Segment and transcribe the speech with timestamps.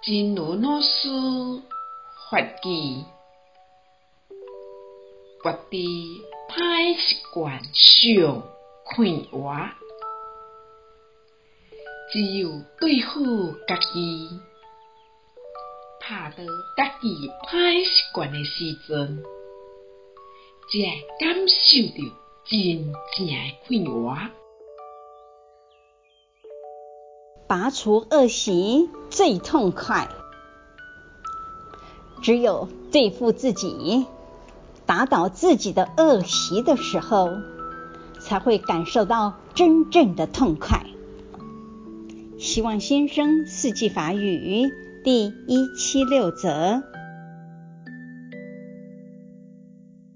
[0.00, 1.08] 真如老师
[2.30, 3.04] 发起，
[5.42, 5.72] 决伫
[6.48, 8.42] 歹习惯上
[8.86, 8.96] 看
[9.30, 9.68] 活，
[12.12, 12.48] 只有
[12.78, 14.40] 对付家己，
[16.00, 16.44] 拍倒
[16.76, 19.22] 家己歹习惯的时阵，
[20.70, 21.98] 才会感受到
[22.44, 23.34] 真正的
[23.66, 23.94] 快活。
[27.48, 30.08] 拔除恶习最痛快，
[32.22, 34.06] 只有对付自己、
[34.86, 37.28] 打倒自己的恶习的时候，
[38.20, 40.86] 才会感受到真正的痛快。
[42.38, 44.70] 希望先生四季法语
[45.02, 46.84] 第一七六则。